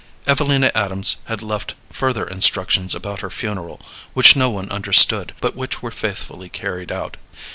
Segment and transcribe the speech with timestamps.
[0.25, 3.79] Evelina Adams had left further instructions about her funeral,
[4.15, 7.17] which no one understood, but which were faithfully carried out.